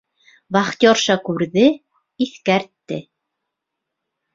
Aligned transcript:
Вахтерша 0.55 1.17
күрҙе, 1.29 1.67
иҫкәртте. 2.29 3.03